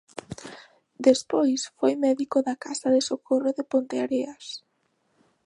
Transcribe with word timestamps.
Despois 1.07 1.61
foi 1.77 1.93
médico 2.05 2.37
da 2.47 2.55
Casa 2.65 2.87
de 2.95 3.01
Socorro 3.09 3.51
de 3.57 3.63
Ponteareas. 3.71 4.45